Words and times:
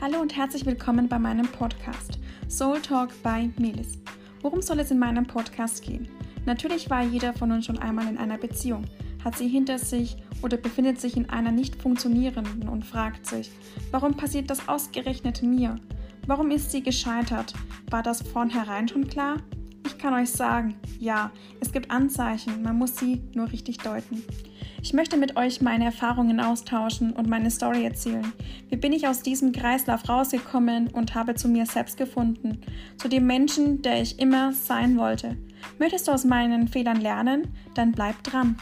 Hallo 0.00 0.20
und 0.20 0.36
herzlich 0.36 0.64
willkommen 0.64 1.08
bei 1.08 1.18
meinem 1.18 1.48
Podcast 1.48 2.20
Soul 2.48 2.80
Talk 2.80 3.10
by 3.24 3.50
Melis. 3.60 3.98
Worum 4.42 4.62
soll 4.62 4.78
es 4.78 4.92
in 4.92 4.98
meinem 5.00 5.26
Podcast 5.26 5.82
gehen? 5.82 6.08
Natürlich 6.46 6.88
war 6.88 7.02
jeder 7.02 7.32
von 7.32 7.50
uns 7.50 7.66
schon 7.66 7.80
einmal 7.80 8.06
in 8.06 8.16
einer 8.16 8.38
Beziehung, 8.38 8.84
hat 9.24 9.36
sie 9.36 9.48
hinter 9.48 9.76
sich 9.76 10.16
oder 10.40 10.56
befindet 10.56 11.00
sich 11.00 11.16
in 11.16 11.28
einer 11.28 11.50
nicht 11.50 11.82
funktionierenden 11.82 12.68
und 12.68 12.84
fragt 12.84 13.26
sich, 13.26 13.50
warum 13.90 14.16
passiert 14.16 14.50
das 14.50 14.68
ausgerechnet 14.68 15.42
mir? 15.42 15.74
Warum 16.28 16.52
ist 16.52 16.70
sie 16.70 16.84
gescheitert? 16.84 17.52
War 17.90 18.04
das 18.04 18.22
vornherein 18.22 18.86
schon 18.86 19.08
klar? 19.08 19.38
Ich 19.84 19.98
kann 19.98 20.14
euch 20.14 20.30
sagen, 20.30 20.76
ja, 20.98 21.30
es 21.60 21.72
gibt 21.72 21.90
Anzeichen, 21.90 22.62
man 22.62 22.76
muss 22.76 22.96
sie 22.96 23.22
nur 23.34 23.50
richtig 23.50 23.78
deuten. 23.78 24.22
Ich 24.80 24.92
möchte 24.92 25.16
mit 25.16 25.36
euch 25.36 25.60
meine 25.60 25.86
Erfahrungen 25.86 26.40
austauschen 26.40 27.12
und 27.12 27.28
meine 27.28 27.50
Story 27.50 27.84
erzählen. 27.84 28.32
Wie 28.68 28.76
bin 28.76 28.92
ich 28.92 29.08
aus 29.08 29.22
diesem 29.22 29.52
Kreislauf 29.52 30.08
rausgekommen 30.08 30.88
und 30.88 31.14
habe 31.14 31.34
zu 31.34 31.48
mir 31.48 31.66
selbst 31.66 31.96
gefunden, 31.96 32.60
zu 32.96 33.08
dem 33.08 33.26
Menschen, 33.26 33.82
der 33.82 34.00
ich 34.00 34.18
immer 34.20 34.52
sein 34.52 34.96
wollte. 34.96 35.36
Möchtest 35.78 36.06
du 36.06 36.12
aus 36.12 36.24
meinen 36.24 36.68
Fehlern 36.68 37.00
lernen? 37.00 37.48
Dann 37.74 37.92
bleib 37.92 38.22
dran. 38.22 38.56